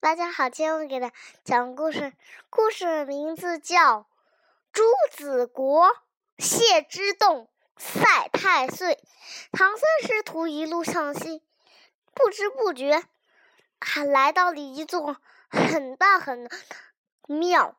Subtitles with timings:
[0.00, 2.12] 大家好，今天我给大家讲故事，
[2.50, 4.02] 故事名字叫
[4.72, 5.90] 《朱子国
[6.38, 8.94] 谢之洞赛太岁》。
[9.50, 11.42] 唐僧师徒一路向西，
[12.14, 13.02] 不知不觉
[13.80, 15.16] 还来到了一座
[15.50, 17.76] 很大很大的庙。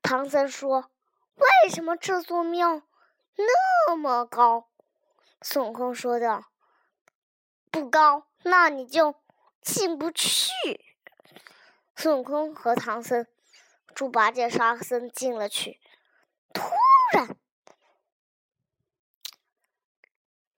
[0.00, 0.92] 唐僧说
[1.34, 2.82] ：“为什么这座庙
[3.34, 4.68] 那么高？”
[5.42, 6.44] 孙悟空说道
[7.72, 9.16] ：“不高，那你就。”
[9.62, 10.50] 进不去。
[11.94, 13.26] 孙悟空和唐僧、
[13.94, 15.80] 猪八戒、沙僧进了去。
[16.52, 16.62] 突
[17.12, 17.36] 然，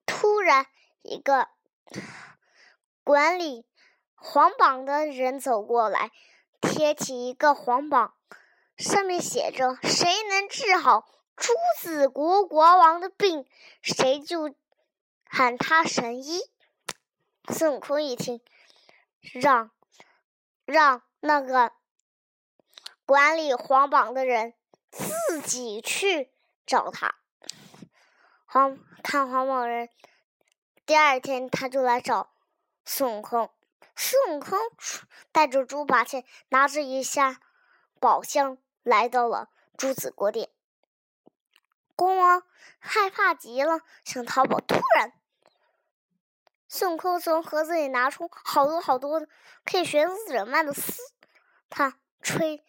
[0.06, 0.66] 突然，
[1.02, 1.48] 一个
[3.02, 3.66] 管理
[4.14, 6.10] 黄榜的人走过来，
[6.60, 8.14] 贴起一个黄榜，
[8.78, 13.46] 上面写着：“谁能治好朱子国国王的病，
[13.82, 14.54] 谁就
[15.26, 16.40] 喊他神医。”
[17.52, 18.40] 孙悟空一听。
[19.32, 19.70] 让，
[20.64, 21.72] 让那个
[23.06, 24.54] 管理黄榜的人
[24.90, 26.30] 自己去
[26.66, 27.16] 找他。
[28.44, 29.88] 黄看黄榜人，
[30.86, 32.34] 第二天他就来找
[32.84, 33.50] 孙悟空。
[33.96, 34.58] 孙悟空
[35.32, 37.40] 带着猪八戒，拿着一下
[38.00, 40.50] 宝箱，来到了朱子国殿。
[41.96, 42.42] 国王
[42.80, 45.12] 害怕极了，想逃跑，突然。
[46.76, 49.24] 孙悟空从盒子里拿出好多好多
[49.64, 51.00] 可以学死人脉的丝，
[51.70, 52.64] 他吹，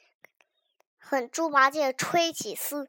[0.99, 2.87] 和猪八戒吹起丝，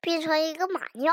[0.00, 1.12] 变成一个马尿。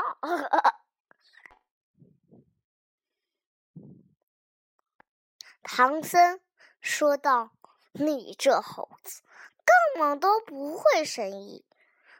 [5.64, 6.40] 唐僧
[6.80, 7.50] 说道
[7.90, 9.22] ：“你这猴子
[9.64, 11.66] 根本都不会神医。”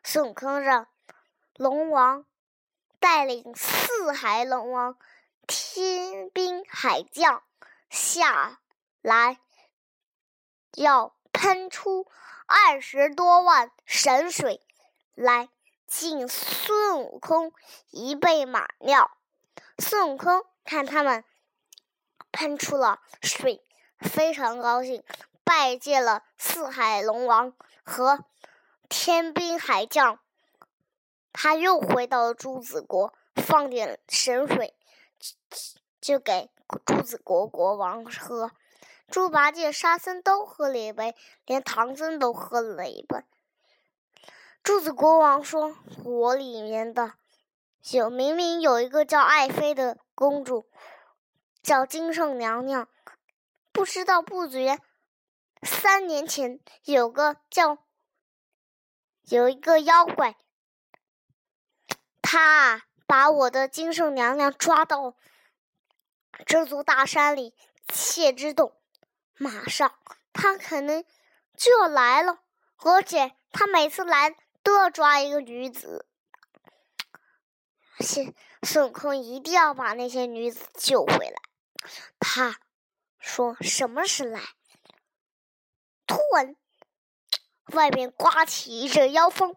[0.02, 0.88] 孙悟空让
[1.54, 2.26] 龙王
[2.98, 4.98] 带领四海龙王。
[5.46, 7.42] 天兵海将
[7.88, 8.60] 下
[9.00, 9.40] 来，
[10.74, 12.06] 要喷出
[12.46, 14.60] 二十多万神水
[15.14, 15.48] 来
[15.86, 17.52] 浸孙悟空
[17.90, 19.10] 一背马尿。
[19.78, 21.24] 孙悟空看他们
[22.30, 23.64] 喷出了水，
[23.98, 25.02] 非常高兴，
[25.42, 28.24] 拜见了四海龙王和
[28.88, 30.20] 天兵海将。
[31.32, 34.74] 他又回到了朱子国，放点神水。
[36.00, 36.50] 就给
[36.86, 38.52] 朱子国国王喝，
[39.08, 41.14] 猪八戒、沙僧都喝了一杯，
[41.44, 43.24] 连唐僧都喝了一杯。
[44.62, 47.14] 朱子国王说：“我里面的
[47.90, 50.66] 有明明有一个叫爱妃的公主，
[51.62, 52.88] 叫金圣娘娘，
[53.72, 54.78] 不知道不觉，
[55.62, 57.78] 三年前有个叫
[59.24, 60.36] 有一个妖怪，
[62.22, 65.16] 他。”把我的金圣娘娘抓到
[66.46, 67.56] 这座大山里
[67.92, 68.80] 谢之洞，
[69.36, 69.98] 马上
[70.32, 71.04] 他可能
[71.56, 72.38] 就要来了，
[72.76, 76.06] 而且他每次来都要抓一个女子。
[77.98, 78.32] 孙
[78.62, 81.42] 孙悟空一定要把那些女子救回来。
[82.20, 82.60] 他
[83.18, 84.40] 说：“什么是来？”
[86.06, 86.54] 突然，
[87.72, 89.56] 外面刮起一阵妖风。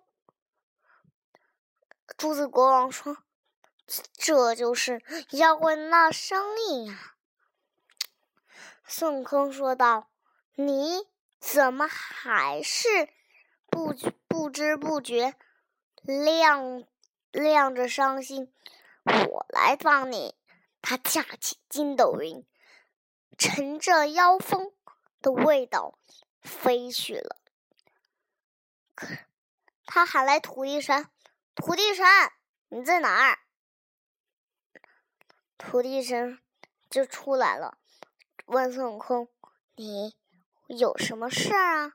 [2.17, 3.15] 朱子国王说。
[4.17, 7.15] 这就是妖怪那声音呀！
[8.85, 10.09] 孙悟空说道
[10.55, 11.07] ：“你
[11.39, 12.87] 怎么还是
[13.69, 13.93] 不
[14.27, 15.35] 不知不觉
[16.01, 16.85] 亮
[17.31, 18.53] 亮着伤心？
[19.03, 20.35] 我来帮你。”
[20.81, 22.45] 他架起筋斗云，
[23.37, 24.73] 乘着妖风
[25.21, 25.97] 的味道
[26.41, 27.37] 飞去了。
[29.85, 31.09] 他喊来土地神
[31.55, 32.05] ：“土地神，
[32.67, 33.39] 你在哪儿？”
[35.65, 36.39] 土地神
[36.87, 37.79] 就出来了，
[38.45, 39.27] 问孙悟空
[39.73, 40.15] ：“你
[40.67, 41.93] 有什么事儿啊？”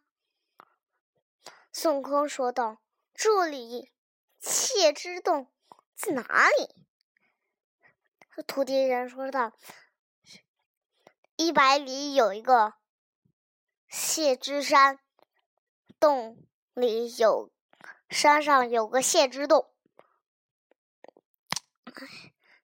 [1.70, 2.80] 孙悟空说道
[3.14, 3.92] ：“这里
[4.40, 5.52] 谢之洞
[5.94, 6.84] 在哪里？”
[8.48, 9.52] 土地神说道
[11.36, 12.74] ：“一百里有一个
[13.88, 14.98] 谢之山，
[16.00, 16.44] 洞
[16.74, 17.52] 里有
[18.10, 19.70] 山上有个谢之洞，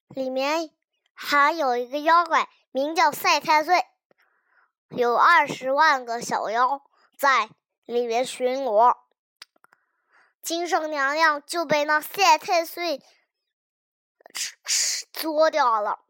[0.09, 0.75] 里面。”
[1.15, 3.85] 还有一个妖怪，名叫赛太岁，
[4.89, 6.83] 有二十万个小妖
[7.17, 7.49] 在
[7.85, 8.97] 里面巡逻。
[10.43, 12.99] 金圣娘娘就被那赛太岁
[14.35, 16.01] 吃吃捉掉了，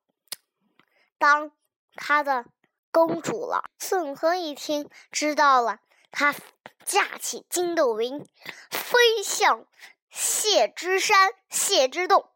[1.19, 1.53] 当
[1.95, 2.47] 他的
[2.91, 3.71] 公主了。
[3.79, 5.79] 孙悟空一听，知道了，
[6.11, 6.35] 他
[6.85, 8.27] 架起筋斗云，
[8.71, 9.67] 飞向
[10.11, 12.29] 谢之山、谢之洞。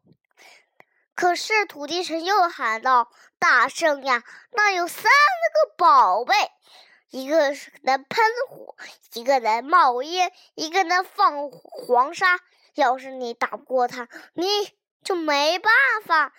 [1.19, 6.33] 可是土地神又喊道：“大圣呀，那有三个宝贝，
[7.09, 8.73] 一个是能喷火，
[9.11, 12.39] 一个能冒烟，一个能放黄沙。
[12.73, 14.47] 要是你打不过他，你
[15.03, 15.73] 就没办
[16.05, 16.33] 法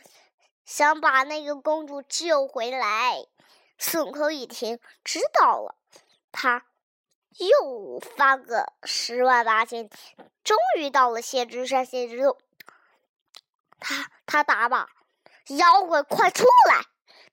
[0.65, 3.26] 想把那个公主救回来。
[3.76, 5.75] 孙悟空一听，知道了，
[6.33, 6.65] 他
[7.37, 9.91] 又翻个十万八千，
[10.43, 11.85] 终于到了谢之山。
[11.85, 12.38] 谢之洞，
[13.79, 14.88] 他他打吧，
[15.49, 16.85] 妖怪快出来！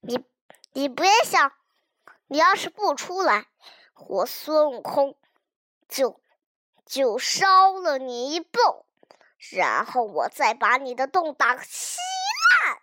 [0.02, 0.26] 你
[0.74, 1.54] 你别想，
[2.26, 3.46] 你要是不出来，
[3.94, 5.16] 我孙悟空
[5.88, 6.20] 就
[6.88, 8.88] 就烧了你一洞，
[9.52, 12.00] 然后我再把你的洞打个稀
[12.66, 12.82] 烂。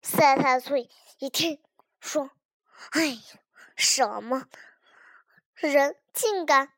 [0.00, 1.62] 赛太岁一听
[2.00, 2.30] 说。
[2.92, 3.20] 哎呀，
[3.76, 4.46] 什么
[5.56, 6.72] 人竟敢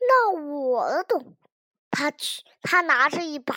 [0.00, 1.36] 闹我的洞？
[1.92, 3.54] 他去，他拿着一把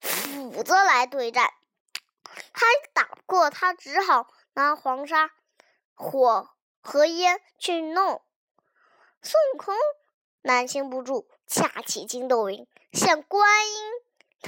[0.00, 1.52] 斧子来对战，
[2.52, 5.30] 他打不过，他只好拿黄沙、
[5.94, 8.22] 火和烟去弄。
[9.22, 9.74] 孙悟空
[10.42, 13.92] 难禁不住，架起筋斗云，向观音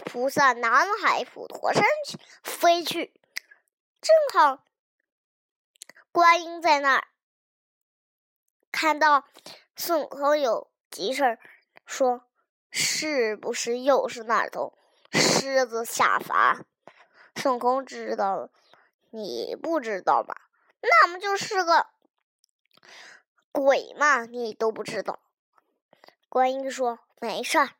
[0.05, 3.15] 菩萨南海普陀山去飞去，
[4.00, 4.65] 正好。
[6.11, 7.09] 观音在那儿
[8.70, 9.25] 看到
[9.77, 11.38] 孙悟空有急事儿，
[11.87, 12.25] 说
[12.70, 14.77] ：“是不是又是那头
[15.44, 16.64] 狮子下凡？”
[17.37, 18.50] 孙悟空知道了，
[19.11, 20.49] 你不知道吧？
[20.81, 21.87] 那么就是个
[23.52, 25.20] 鬼嘛，你都不知道。
[26.31, 27.70] 观音说：“没事儿，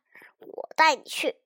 [0.41, 1.37] 我带你去。”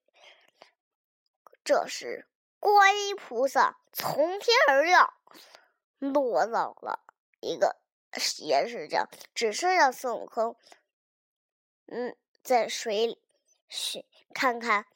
[1.62, 2.26] 这时，
[2.59, 5.15] 观音菩萨从天而降。
[5.99, 7.00] 落到了
[7.41, 7.76] 一个
[8.38, 10.56] 岩石上，只剩下孙悟空，
[11.87, 13.20] 嗯，在水里
[13.69, 14.87] 去看看，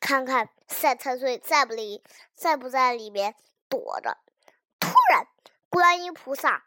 [0.00, 2.02] 看看赛太岁在不里，
[2.34, 3.36] 在不在里面
[3.68, 4.18] 躲着。
[4.80, 5.28] 突然，
[5.68, 6.64] 观音菩萨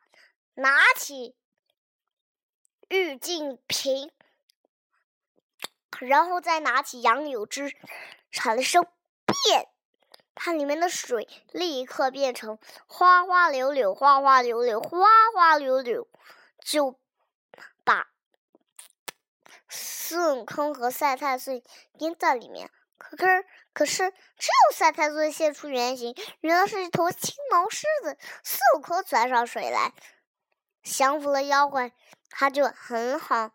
[0.54, 1.36] 拿起
[2.90, 4.12] 玉净瓶，
[6.00, 7.76] 然后再拿起杨柳枝，
[8.32, 8.86] 喊了声
[9.26, 9.68] “变”。
[10.36, 12.58] 它里面的水立刻变成
[12.88, 16.08] 花花柳柳，花花柳柳，花花柳柳，
[16.60, 17.00] 就
[17.84, 18.12] 把
[19.70, 21.64] 孙悟空和赛太岁
[22.00, 22.72] 淹在里面。
[22.98, 23.26] 可可
[23.74, 28.18] 可是，只有三太子现出原形，原来是一头青毛狮子。
[28.44, 29.94] 孙悟空钻上水来，
[30.84, 31.92] 降服了妖怪，
[32.30, 33.52] 他就很好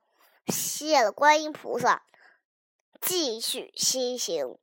[0.47, 2.03] 谢了观音菩萨，
[3.01, 4.59] 继续西行。